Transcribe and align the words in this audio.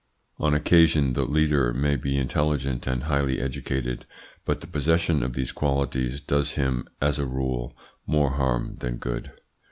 On 0.39 0.55
occasion, 0.55 1.13
the 1.13 1.25
leader 1.25 1.75
may 1.75 1.95
be 1.95 2.17
intelligent 2.17 2.87
and 2.87 3.03
highly 3.03 3.39
educated, 3.39 4.07
but 4.45 4.59
the 4.61 4.65
possession 4.65 5.21
of 5.21 5.33
these 5.33 5.51
qualities 5.51 6.19
does 6.21 6.53
him, 6.55 6.87
as 6.99 7.19
a 7.19 7.27
rule, 7.27 7.77
more 8.07 8.31
harm 8.31 8.77
than 8.79 8.95
good. 8.97 9.31